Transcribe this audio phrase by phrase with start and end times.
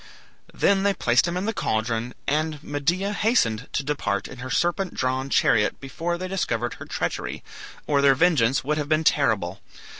[0.51, 4.95] Then they placed him in the caldron, and Medea hastened to depart in her serpent
[4.95, 7.43] drawn chariot before they discovered her treachery,
[7.85, 9.61] or their vengeance would have been terrible.